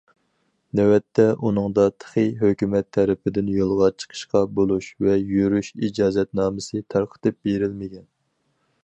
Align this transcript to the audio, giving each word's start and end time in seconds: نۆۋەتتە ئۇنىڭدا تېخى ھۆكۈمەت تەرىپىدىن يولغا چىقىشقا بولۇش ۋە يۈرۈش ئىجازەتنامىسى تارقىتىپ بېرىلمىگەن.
نۆۋەتتە 0.77 1.25
ئۇنىڭدا 1.41 1.83
تېخى 2.03 2.23
ھۆكۈمەت 2.39 2.89
تەرىپىدىن 2.97 3.51
يولغا 3.57 3.89
چىقىشقا 4.05 4.43
بولۇش 4.57 4.87
ۋە 5.09 5.19
يۈرۈش 5.35 5.71
ئىجازەتنامىسى 5.77 6.83
تارقىتىپ 6.95 7.39
بېرىلمىگەن. 7.51 8.07